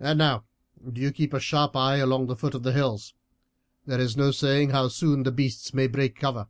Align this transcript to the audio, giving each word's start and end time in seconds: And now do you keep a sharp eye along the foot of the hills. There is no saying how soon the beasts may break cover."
And 0.00 0.18
now 0.18 0.42
do 0.92 1.00
you 1.00 1.12
keep 1.12 1.32
a 1.32 1.38
sharp 1.38 1.76
eye 1.76 1.98
along 1.98 2.26
the 2.26 2.34
foot 2.34 2.52
of 2.52 2.64
the 2.64 2.72
hills. 2.72 3.14
There 3.86 4.00
is 4.00 4.16
no 4.16 4.32
saying 4.32 4.70
how 4.70 4.88
soon 4.88 5.22
the 5.22 5.30
beasts 5.30 5.72
may 5.72 5.86
break 5.86 6.16
cover." 6.16 6.48